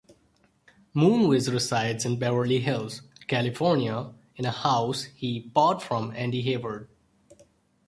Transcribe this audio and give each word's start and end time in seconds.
Moonves 0.95 1.53
resides 1.53 2.05
in 2.05 2.17
Beverly 2.17 2.59
Hills, 2.59 3.03
California, 3.27 4.11
in 4.35 4.45
a 4.45 4.49
house 4.51 5.03
he 5.03 5.39
bought 5.41 5.83
from 5.83 6.11
Andy 6.15 6.41
Heyward. 6.41 6.87